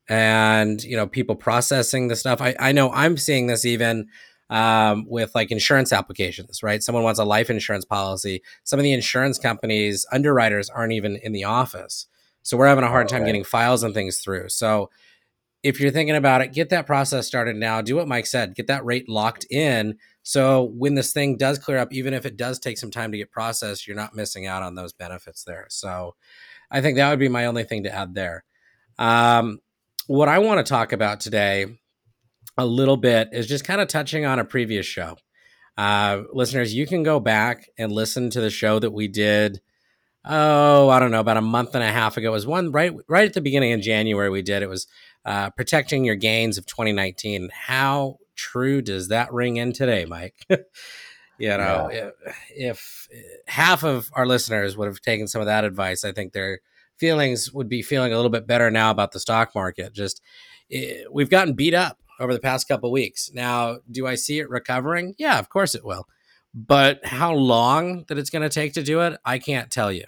[0.06, 2.42] and you know people processing the stuff.
[2.42, 4.08] I, I know i'm seeing this even
[4.50, 6.82] um, with like insurance applications right?
[6.82, 8.42] Someone wants a life insurance policy.
[8.64, 12.08] Some of the insurance companies underwriters aren't even in the office
[12.44, 13.30] so we're having a hard time Okay.
[13.30, 14.90] getting files and things through so
[15.64, 18.68] if you're thinking about it get that process started now do what mike said get
[18.68, 22.58] that rate locked in so when this thing does clear up even if it does
[22.60, 26.14] take some time to get processed you're not missing out on those benefits there so
[26.70, 28.44] i think that would be my only thing to add there
[28.98, 29.58] um,
[30.06, 31.66] what I want to talk about today
[32.56, 35.16] a little bit is just kind of touching on a previous show.
[35.76, 39.60] Uh, listeners, you can go back and listen to the show that we did.
[40.24, 42.28] Oh, I don't know, about a month and a half ago.
[42.28, 44.30] It was one right right at the beginning of January.
[44.30, 44.86] We did it was
[45.24, 47.50] uh, protecting your gains of 2019.
[47.52, 50.34] How true does that ring in today, Mike?
[50.48, 52.14] you know, if,
[52.54, 53.08] if
[53.46, 56.60] half of our listeners would have taken some of that advice, I think they're
[56.96, 59.92] feelings would be feeling a little bit better now about the stock market.
[59.92, 60.22] Just
[60.70, 63.30] it, we've gotten beat up over the past couple weeks.
[63.34, 65.14] Now, do I see it recovering?
[65.18, 66.06] Yeah, of course it will.
[66.54, 70.04] But how long that it's going to take to do it, I can't tell you.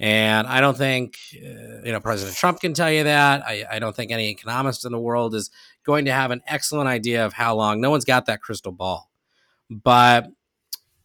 [0.00, 3.46] And I don't think uh, you know President Trump can tell you that.
[3.46, 5.50] I, I don't think any economist in the world is
[5.84, 7.80] going to have an excellent idea of how long.
[7.80, 9.10] No one's got that crystal ball.
[9.70, 10.28] But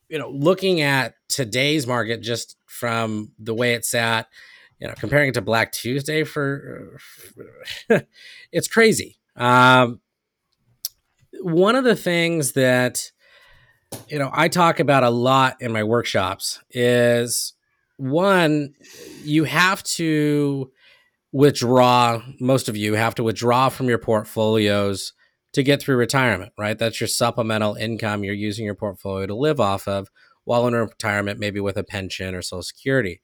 [0.09, 4.27] you know, looking at today's market just from the way it's at,
[4.79, 8.07] you know, comparing it to Black Tuesday for, for
[8.51, 9.19] it's crazy.
[9.35, 10.01] Um,
[11.41, 13.11] one of the things that
[14.07, 17.53] you know I talk about a lot in my workshops is
[17.97, 18.75] one,
[19.23, 20.71] you have to
[21.33, 22.21] withdraw.
[22.39, 25.13] Most of you have to withdraw from your portfolios
[25.53, 26.77] to get through retirement, right?
[26.77, 30.07] That's your supplemental income you're using your portfolio to live off of
[30.45, 33.21] while in retirement, maybe with a pension or Social Security.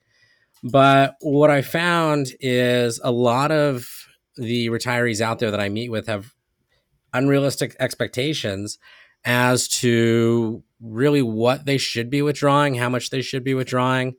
[0.63, 3.87] But what I found is a lot of
[4.35, 6.33] the retirees out there that I meet with have
[7.13, 8.77] unrealistic expectations
[9.25, 14.15] as to really what they should be withdrawing, how much they should be withdrawing.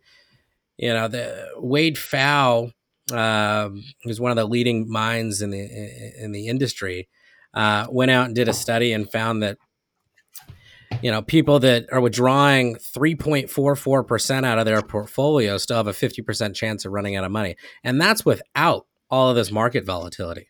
[0.77, 2.73] You know, the Wade Pfau,
[3.13, 7.09] um, who's one of the leading minds in the in the industry,
[7.55, 9.57] uh, went out and did a study and found that
[11.03, 16.55] you know people that are withdrawing 3.44% out of their portfolio still have a 50%
[16.55, 20.49] chance of running out of money and that's without all of this market volatility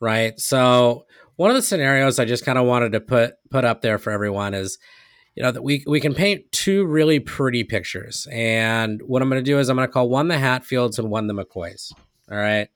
[0.00, 1.04] right so
[1.40, 4.10] one of the scenarios i just kind of wanted to put put up there for
[4.10, 4.76] everyone is
[5.34, 8.28] you know that we, we can paint two really pretty pictures.
[8.30, 11.08] And what i'm going to do is i'm going to call one the hatfields and
[11.08, 11.92] one the mccoys
[12.30, 12.68] all right?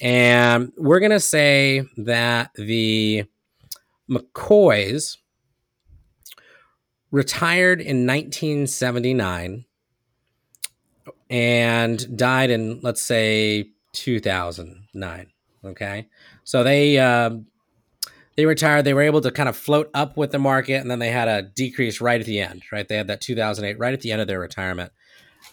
[0.00, 3.24] And we're going to say that the
[4.08, 5.16] mccoys
[7.10, 9.64] retired in 1979
[11.28, 15.26] and died in let's say 2009
[15.64, 16.06] okay?
[16.44, 17.46] So they um,
[18.36, 20.98] they retired they were able to kind of float up with the market and then
[20.98, 24.00] they had a decrease right at the end right they had that 2008 right at
[24.00, 24.92] the end of their retirement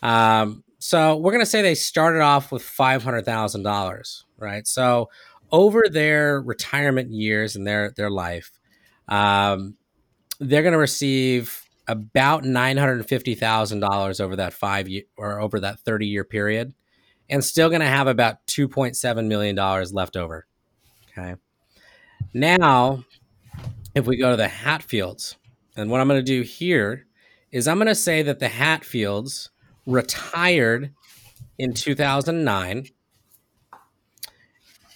[0.01, 5.09] um, so we're going to say they started off with $500000 right so
[5.51, 8.51] over their retirement years and their their life
[9.07, 9.75] um,
[10.39, 15.39] they're going to receive about nine hundred fifty thousand dollars over that five year or
[15.39, 16.73] over that thirty year period,
[17.29, 20.45] and still going to have about two point seven million dollars left over.
[21.11, 21.35] Okay.
[22.33, 23.05] Now,
[23.93, 25.35] if we go to the Hatfields,
[25.75, 27.05] and what I'm going to do here
[27.51, 29.51] is I'm going to say that the Hatfields
[29.85, 30.91] retired
[31.59, 32.87] in 2009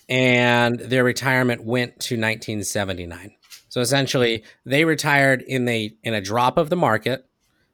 [0.10, 3.36] and their retirement went to 1979.
[3.70, 7.26] So essentially, they retired in the in a drop of the market.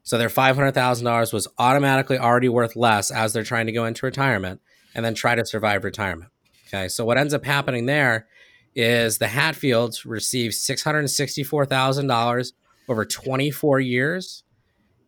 [0.02, 3.72] So their five hundred thousand dollars was automatically already worth less as they're trying to
[3.72, 4.60] go into retirement
[4.96, 6.32] and then try to survive retirement.
[6.68, 8.28] Okay, so what ends up happening there
[8.76, 12.54] is the Hatfields receive six hundred sixty-four thousand dollars
[12.90, 14.44] over twenty-four years,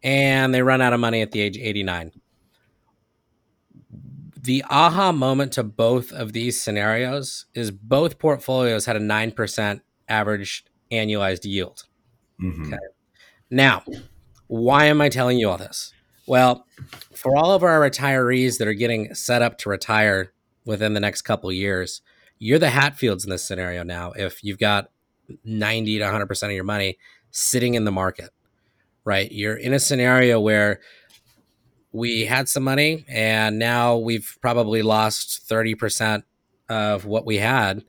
[0.04, 2.12] and they run out of money at the age of eighty-nine.
[4.42, 9.82] The aha moment to both of these scenarios is both portfolios had a nine percent
[10.08, 11.86] average annualized yield.
[12.40, 12.68] Mhm.
[12.68, 12.78] Okay.
[13.50, 13.84] Now,
[14.48, 15.92] Why am I telling you all this?
[16.28, 16.68] Well,
[17.14, 20.32] for all of our retirees that are getting set up to retire
[20.66, 22.02] within the next couple years,
[22.40, 24.12] you're the Hatfields in this scenario now.
[24.12, 24.90] If you've got
[25.44, 26.98] 90 to 100% of your money
[27.32, 28.30] sitting in the market,
[29.04, 29.32] right?
[29.32, 30.80] You're in a scenario where
[31.92, 36.24] we had some money and now we've probably lost 30%
[36.70, 37.84] of what we had.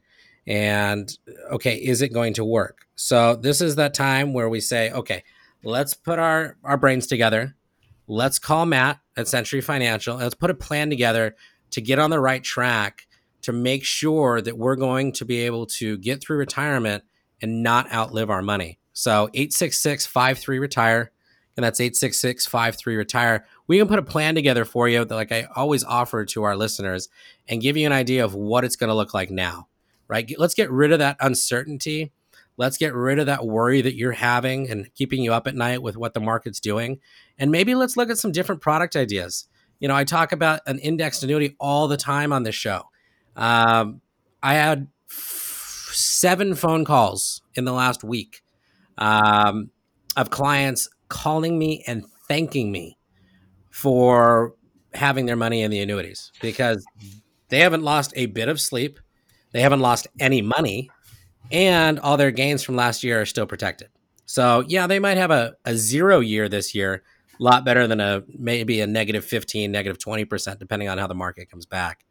[0.46, 1.10] And
[1.50, 2.86] okay, is it going to work?
[2.94, 5.24] So this is that time where we say, okay,
[5.64, 7.56] let's put our, our brains together.
[8.06, 10.16] Let's call Matt at Century Financial.
[10.16, 11.34] Let's put a plan together
[11.70, 13.05] to get on the right track
[13.46, 17.04] to make sure that we're going to be able to get through retirement
[17.40, 18.78] and not outlive our money.
[18.92, 21.12] So 866 53 retire
[21.56, 23.46] and that's 866 53 retire.
[23.68, 26.56] We can put a plan together for you that, like I always offer to our
[26.56, 27.08] listeners,
[27.48, 29.68] and give you an idea of what it's going to look like now,
[30.08, 30.28] right?
[30.36, 32.12] Let's get rid of that uncertainty.
[32.56, 35.82] Let's get rid of that worry that you're having and keeping you up at night
[35.82, 36.98] with what the market's doing.
[37.38, 39.46] And maybe let's look at some different product ideas.
[39.78, 42.88] You know, I talk about an indexed annuity all the time on this show.
[43.36, 44.00] Um,
[44.42, 48.42] I had f- seven phone calls in the last week
[48.98, 49.70] um,
[50.16, 52.96] of clients calling me and thanking me
[53.70, 54.54] for
[54.94, 56.84] having their money in the annuities because
[57.48, 58.98] they haven't lost a bit of sleep,
[59.52, 60.90] they haven't lost any money,
[61.52, 63.88] and all their gains from last year are still protected.
[64.24, 67.02] So yeah, they might have a, a zero year this year,
[67.38, 71.14] a lot better than a maybe a negative 15, negative 20%, depending on how the
[71.14, 72.05] market comes back.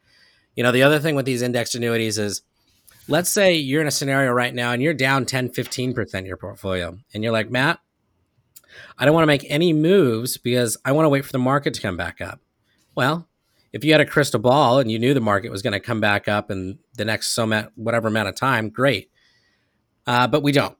[0.55, 2.41] You know, the other thing with these indexed annuities is
[3.07, 6.97] let's say you're in a scenario right now and you're down 10, 15% your portfolio.
[7.13, 7.79] And you're like, Matt,
[8.97, 11.73] I don't want to make any moves because I want to wait for the market
[11.75, 12.39] to come back up.
[12.95, 13.27] Well,
[13.73, 15.99] if you had a crystal ball and you knew the market was going to come
[15.99, 19.11] back up in the next so whatever amount of time, great.
[20.07, 20.77] Uh, but we don't.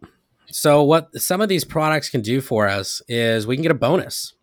[0.52, 3.76] So what some of these products can do for us is we can get a
[3.76, 4.34] bonus.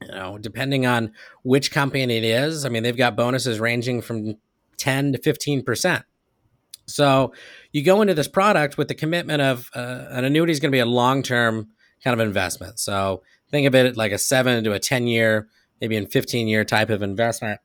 [0.00, 2.64] You know, depending on which company it is.
[2.64, 4.36] I mean, they've got bonuses ranging from
[4.76, 6.04] 10 to 15 percent.
[6.86, 7.32] So
[7.72, 10.76] you go into this product with the commitment of uh, an annuity is going to
[10.76, 11.68] be a long term
[12.02, 12.78] kind of investment.
[12.78, 15.48] So think of it like a seven to a 10 year,
[15.80, 17.60] maybe in 15 year type of investment.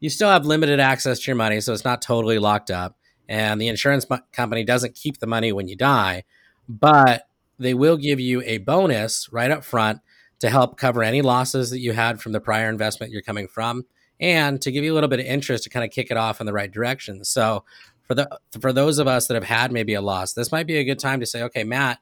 [0.00, 2.98] You still have limited access to your money, so it's not totally locked up.
[3.28, 6.24] And the insurance company doesn't keep the money when you die,
[6.68, 7.26] but
[7.58, 10.00] they will give you a bonus right up front
[10.40, 13.84] to help cover any losses that you had from the prior investment you're coming from
[14.20, 16.40] and to give you a little bit of interest to kind of kick it off
[16.40, 17.24] in the right direction.
[17.24, 17.64] So
[18.04, 18.28] for the
[18.60, 20.98] for those of us that have had maybe a loss, this might be a good
[20.98, 21.98] time to say, okay, Matt,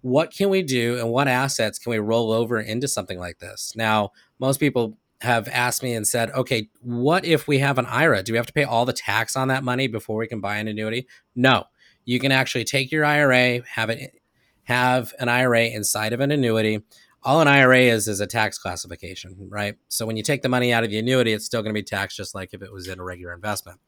[0.00, 3.72] what can we do and what assets can we roll over into something like this?
[3.76, 8.22] Now, most people have asked me and said, okay, what if we have an IRA?
[8.24, 10.56] Do we have to pay all the tax on that money before we can buy
[10.56, 11.06] an annuity?
[11.36, 11.64] No.
[12.04, 14.20] You can actually take your IRA, have it
[14.64, 16.82] have an IRA inside of an annuity.
[17.24, 19.76] All an IRA is is a tax classification, right?
[19.88, 21.84] So when you take the money out of the annuity, it's still going to be
[21.84, 23.78] taxed just like if it was in a regular investment.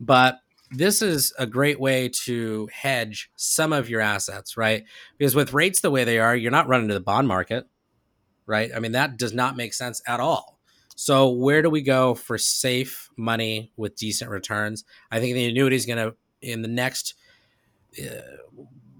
[0.00, 0.38] But
[0.72, 4.84] this is a great way to hedge some of your assets, right?
[5.18, 7.66] Because with rates the way they are, you're not running to the bond market,
[8.46, 8.70] right?
[8.74, 10.58] I mean, that does not make sense at all.
[10.94, 14.84] So, where do we go for safe money with decent returns?
[15.10, 17.14] I think the annuity is going to, in the next,
[17.98, 18.20] uh,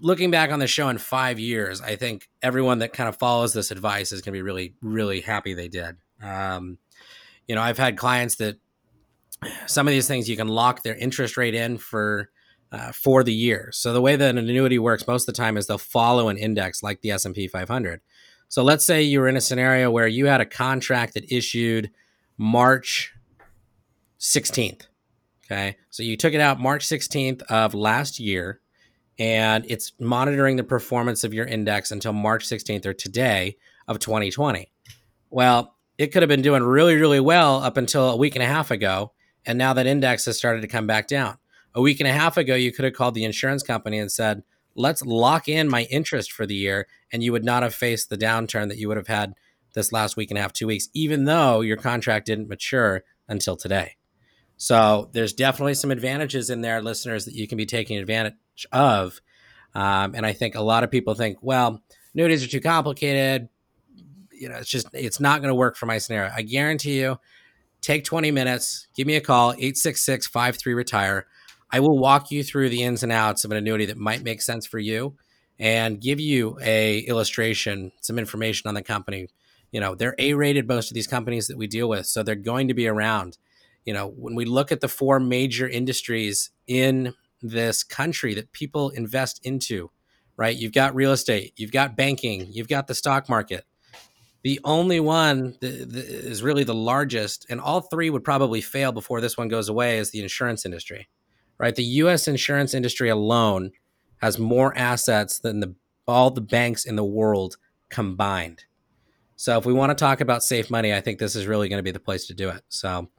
[0.03, 3.53] looking back on the show in five years, I think everyone that kind of follows
[3.53, 5.95] this advice is going to be really, really happy they did.
[6.21, 6.77] Um,
[7.47, 8.57] you know, I've had clients that
[9.65, 12.29] some of these things you can lock their interest rate in for
[12.73, 13.69] uh, for the year.
[13.71, 16.37] So the way that an annuity works most of the time is they'll follow an
[16.37, 18.01] index like the S&P 500.
[18.49, 21.91] So let's say you were in a scenario where you had a contract that issued
[22.37, 23.13] March
[24.19, 24.87] 16th.
[25.45, 25.77] Okay.
[25.91, 28.59] So you took it out March 16th of last year
[29.19, 33.57] and it's monitoring the performance of your index until March 16th or today
[33.87, 34.71] of 2020.
[35.29, 38.47] Well, it could have been doing really, really well up until a week and a
[38.47, 39.11] half ago.
[39.45, 41.37] And now that index has started to come back down.
[41.75, 44.43] A week and a half ago, you could have called the insurance company and said,
[44.75, 46.87] let's lock in my interest for the year.
[47.11, 49.33] And you would not have faced the downturn that you would have had
[49.73, 53.55] this last week and a half, two weeks, even though your contract didn't mature until
[53.55, 53.95] today.
[54.57, 58.35] So there's definitely some advantages in there, listeners, that you can be taking advantage
[58.71, 59.21] of.
[59.75, 61.81] Um, and I think a lot of people think, well,
[62.13, 63.49] annuities are too complicated.
[64.31, 66.31] You know, it's just, it's not going to work for my scenario.
[66.35, 67.17] I guarantee you,
[67.81, 71.27] take 20 minutes, give me a call, 866 53 retire.
[71.71, 74.41] I will walk you through the ins and outs of an annuity that might make
[74.41, 75.15] sense for you
[75.59, 79.27] and give you a illustration, some information on the company.
[79.71, 82.67] You know, they're A-rated most of these companies that we deal with, so they're going
[82.67, 83.37] to be around.
[83.85, 88.89] You know, when we look at the four major industries in this country that people
[88.91, 89.91] invest into,
[90.37, 90.55] right?
[90.55, 93.65] You've got real estate, you've got banking, you've got the stock market.
[94.43, 99.21] The only one that is really the largest, and all three would probably fail before
[99.21, 101.07] this one goes away, is the insurance industry,
[101.57, 101.75] right?
[101.75, 102.27] The U.S.
[102.27, 103.71] insurance industry alone
[104.17, 105.75] has more assets than the
[106.07, 107.57] all the banks in the world
[107.89, 108.65] combined.
[109.35, 111.79] So if we want to talk about safe money, I think this is really going
[111.79, 112.61] to be the place to do it.
[112.69, 113.09] So,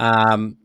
[0.00, 0.56] um,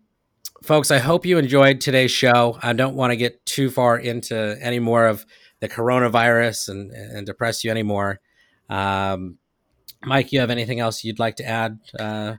[0.64, 2.58] folks, I hope you enjoyed today's show.
[2.64, 5.26] I don't want to get too far into any more of
[5.60, 8.22] the coronavirus and, and depress you anymore.
[8.70, 9.38] Um,
[10.04, 11.80] Mike, you have anything else you'd like to add?
[12.00, 12.36] Uh,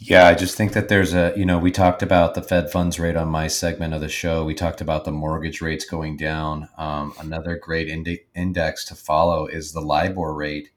[0.00, 2.98] yeah, I just think that there's a, you know, we talked about the Fed funds
[2.98, 4.44] rate on my segment of the show.
[4.44, 6.68] We talked about the mortgage rates going down.
[6.76, 7.88] Um, another great
[8.34, 10.70] index to follow is the LIBOR rate.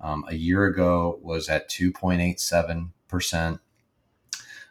[0.00, 3.60] Um, a year ago was at 2.87%.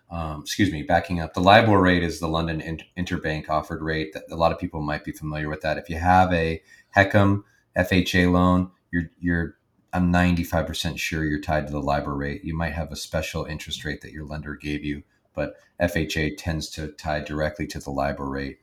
[0.10, 1.34] Um, excuse me, backing up.
[1.34, 4.14] The LIBOR rate is the London Inter- Interbank offered rate.
[4.14, 5.78] That a lot of people might be familiar with that.
[5.78, 6.62] If you have a
[6.96, 7.44] HECM
[7.78, 9.58] FHA loan, you're you're
[9.94, 12.44] I'm 95% sure you're tied to the LIBOR rate.
[12.44, 15.04] You might have a special interest rate that your lender gave you,
[15.34, 18.60] but FHA tends to tie directly to the LIBOR rate.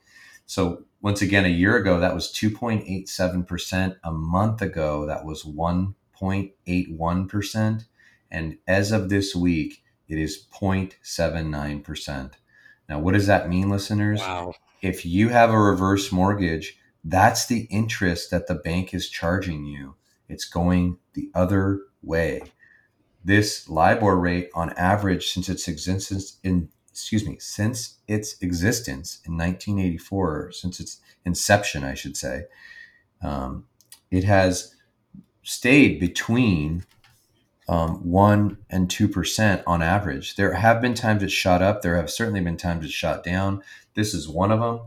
[0.46, 3.96] So once again, a year ago that was 2.87%.
[4.04, 7.84] A month ago that was 1.81%,
[8.30, 12.30] and as of this week it is 0.79%.
[12.88, 14.20] Now, what does that mean, listeners?
[14.20, 14.54] Wow.
[14.82, 19.94] If you have a reverse mortgage, that's the interest that the bank is charging you.
[20.28, 22.42] It's going the other way.
[23.24, 29.36] This LIBOR rate on average since its existence in excuse me, since its existence in
[29.36, 32.44] 1984, since its inception, I should say,
[33.20, 33.64] um,
[34.12, 34.76] it has
[35.42, 36.84] stayed between
[37.68, 40.36] um, one and two percent on average.
[40.36, 41.82] There have been times it shot up.
[41.82, 43.62] There have certainly been times it shot down.
[43.94, 44.80] This is one of them.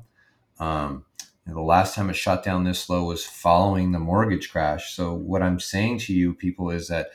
[0.59, 1.05] Um,
[1.45, 4.93] the last time it shot down this low was following the mortgage crash.
[4.93, 7.07] So what I'm saying to you people is that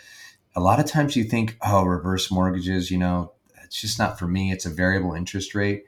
[0.55, 3.33] a lot of times you think, oh, reverse mortgages, you know,
[3.63, 4.51] it's just not for me.
[4.51, 5.85] It's a variable interest rate.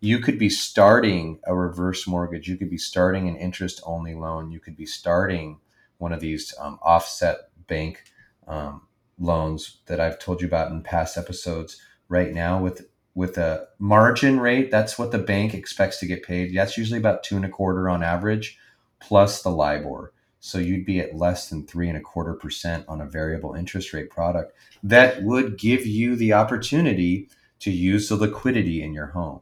[0.00, 2.48] You could be starting a reverse mortgage.
[2.48, 4.50] You could be starting an interest only loan.
[4.50, 5.60] You could be starting
[5.98, 8.04] one of these um, offset bank
[8.48, 8.82] um,
[9.22, 14.40] loans that I've told you about in past episodes right now with with a margin
[14.40, 16.56] rate, that's what the bank expects to get paid.
[16.56, 18.58] That's usually about two and a quarter on average,
[19.00, 20.12] plus the LIBOR.
[20.40, 23.92] So you'd be at less than three and a quarter percent on a variable interest
[23.92, 27.28] rate product that would give you the opportunity
[27.60, 29.40] to use the liquidity in your home.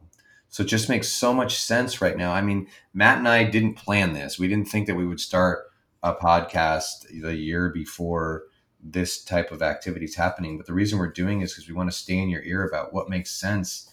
[0.49, 2.33] So it just makes so much sense right now.
[2.33, 4.37] I mean, Matt and I didn't plan this.
[4.37, 5.71] We didn't think that we would start
[6.03, 8.43] a podcast the year before
[8.83, 10.57] this type of activity is happening.
[10.57, 12.93] But the reason we're doing is because we want to stay in your ear about
[12.93, 13.91] what makes sense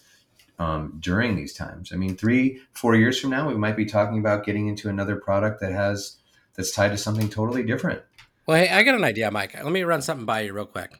[0.57, 1.91] um, during these times.
[1.93, 5.15] I mean, three, four years from now, we might be talking about getting into another
[5.15, 6.17] product that has
[6.55, 8.01] that's tied to something totally different.
[8.45, 9.53] Well, hey, I got an idea, Mike.
[9.53, 10.91] Let me run something by you real quick.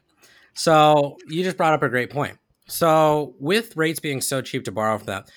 [0.54, 2.38] So you just brought up a great point.
[2.66, 5.30] So with rates being so cheap to borrow from that,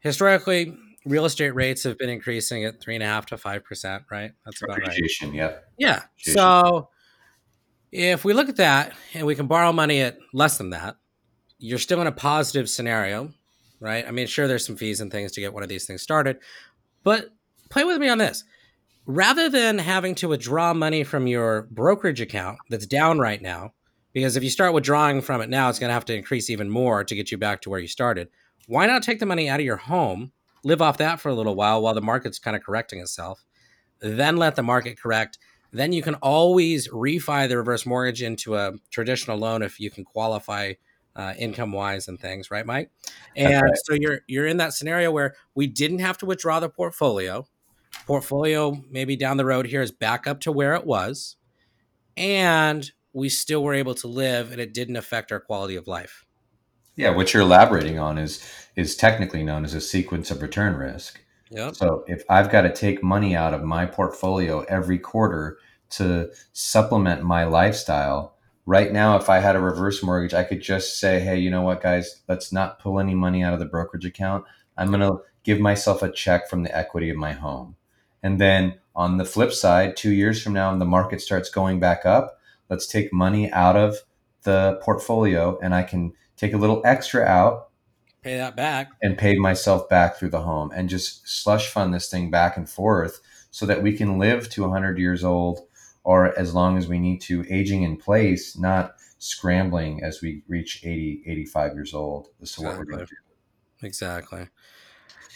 [0.00, 0.74] historically,
[1.04, 4.32] real estate rates have been increasing at three and a half to five percent, right?
[4.44, 5.34] That's about right.
[5.34, 5.64] Yep.
[5.78, 6.02] Yeah.
[6.18, 6.88] So
[7.92, 10.96] if we look at that and we can borrow money at less than that,
[11.58, 13.30] you're still in a positive scenario,
[13.80, 14.06] right?
[14.06, 16.38] I mean, sure, there's some fees and things to get one of these things started,
[17.02, 17.30] but
[17.70, 18.44] play with me on this.
[19.06, 23.72] Rather than having to withdraw money from your brokerage account that's down right now,
[24.12, 26.68] because if you start withdrawing from it now, it's going to have to increase even
[26.68, 28.28] more to get you back to where you started.
[28.66, 30.32] Why not take the money out of your home,
[30.62, 33.44] live off that for a little while while the market's kind of correcting itself,
[34.00, 35.38] then let the market correct,
[35.72, 40.04] then you can always refi the reverse mortgage into a traditional loan if you can
[40.04, 40.74] qualify
[41.14, 42.90] uh, income wise and things, right, Mike?
[43.36, 43.72] And right.
[43.84, 47.46] so you're you're in that scenario where we didn't have to withdraw the portfolio.
[48.06, 51.36] Portfolio maybe down the road here is back up to where it was,
[52.16, 56.24] and we still were able to live, and it didn't affect our quality of life.
[56.94, 58.42] Yeah, what you're elaborating on is
[58.76, 61.20] is technically known as a sequence of return risk.
[61.50, 61.76] Yep.
[61.76, 65.58] So if I've got to take money out of my portfolio every quarter
[65.90, 68.36] to supplement my lifestyle,
[68.66, 71.62] right now, if I had a reverse mortgage, I could just say, hey, you know
[71.62, 74.44] what, guys, let's not pull any money out of the brokerage account.
[74.76, 77.76] I'm going to give myself a check from the equity of my home.
[78.22, 81.80] And then on the flip side, two years from now, and the market starts going
[81.80, 82.38] back up,
[82.68, 83.96] let's take money out of
[84.42, 87.67] the portfolio and I can take a little extra out
[88.22, 92.08] pay that back and pay myself back through the home and just slush fund this
[92.08, 95.60] thing back and forth so that we can live to 100 years old
[96.04, 100.84] or as long as we need to aging in place not scrambling as we reach
[100.84, 102.78] 80 85 years old this is exactly.
[102.78, 104.46] what we're going to do exactly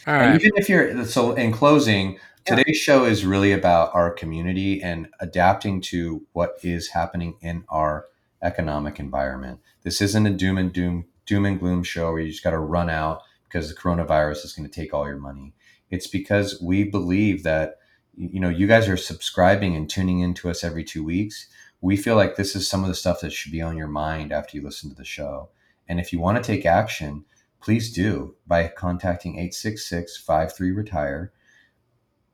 [0.06, 2.94] all right even if you're so in closing today's yeah.
[2.94, 8.06] show is really about our community and adapting to what is happening in our
[8.42, 9.60] economic environment.
[9.82, 12.58] This isn't a doom and doom doom and gloom show where you just got to
[12.58, 15.54] run out because the coronavirus is going to take all your money.
[15.90, 17.78] It's because we believe that
[18.14, 21.48] you know you guys are subscribing and tuning in to us every 2 weeks.
[21.80, 24.32] We feel like this is some of the stuff that should be on your mind
[24.32, 25.48] after you listen to the show.
[25.88, 27.24] And if you want to take action,
[27.60, 31.32] please do by contacting 866-53-retire.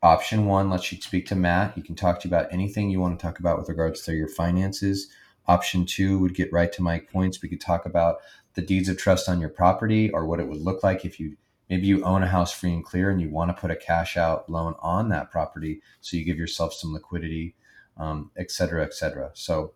[0.02, 1.74] Option 1 lets you speak to Matt.
[1.74, 4.14] He can talk to you about anything you want to talk about with regards to
[4.14, 5.08] your finances.
[5.46, 7.40] Option 2 would get right to my points.
[7.40, 8.18] We could talk about
[8.58, 11.36] the deeds of trust on your property or what it would look like if you
[11.70, 14.16] maybe you own a house free and clear and you want to put a cash
[14.16, 17.54] out loan on that property so you give yourself some liquidity
[17.98, 19.30] um, et cetera et cetera.
[19.34, 19.74] So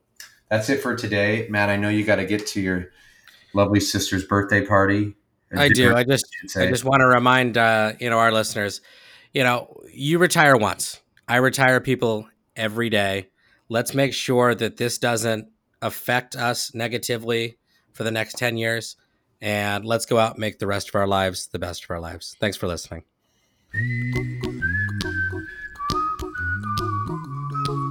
[0.48, 1.46] that's it for today.
[1.48, 2.90] Matt i know you got to get to your
[3.54, 5.14] lovely sister's birthday party.
[5.56, 5.94] I do.
[5.94, 6.26] i just
[6.56, 8.80] i just want to remind uh, you know our listeners
[9.32, 11.00] you know you retire once.
[11.28, 13.28] I retire people every day.
[13.68, 15.46] Let's make sure that this doesn't
[15.80, 17.58] affect us negatively
[17.92, 18.96] for the next 10 years.
[19.40, 22.00] And let's go out and make the rest of our lives the best of our
[22.00, 22.36] lives.
[22.38, 23.02] Thanks for listening.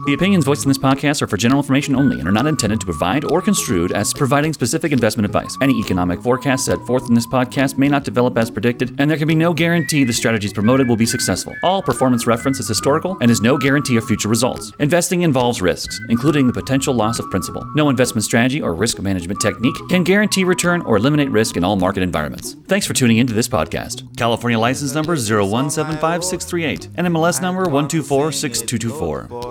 [0.07, 2.79] The opinions voiced in this podcast are for general information only and are not intended
[2.79, 5.55] to provide or construed as providing specific investment advice.
[5.61, 9.17] Any economic forecast set forth in this podcast may not develop as predicted, and there
[9.19, 11.53] can be no guarantee the strategies promoted will be successful.
[11.61, 14.71] All performance reference is historical and is no guarantee of future results.
[14.79, 17.63] Investing involves risks, including the potential loss of principal.
[17.75, 21.75] No investment strategy or risk management technique can guarantee return or eliminate risk in all
[21.75, 22.55] market environments.
[22.67, 24.17] Thanks for tuning into this podcast.
[24.17, 29.50] California license number 0175638, NMLS number 1246224